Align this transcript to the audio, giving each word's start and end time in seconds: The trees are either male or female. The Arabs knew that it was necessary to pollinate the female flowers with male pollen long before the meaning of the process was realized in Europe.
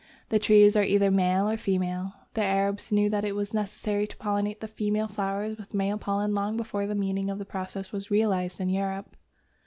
The 0.29 0.39
trees 0.39 0.75
are 0.75 0.83
either 0.83 1.11
male 1.11 1.47
or 1.47 1.57
female. 1.57 2.13
The 2.33 2.43
Arabs 2.43 2.91
knew 2.91 3.07
that 3.11 3.23
it 3.23 3.35
was 3.35 3.53
necessary 3.53 4.07
to 4.07 4.17
pollinate 4.17 4.59
the 4.59 4.67
female 4.67 5.07
flowers 5.07 5.59
with 5.59 5.75
male 5.75 5.99
pollen 5.99 6.33
long 6.33 6.57
before 6.57 6.87
the 6.87 6.95
meaning 6.95 7.29
of 7.29 7.37
the 7.37 7.45
process 7.45 7.91
was 7.91 8.09
realized 8.09 8.59
in 8.59 8.69
Europe. 8.69 9.15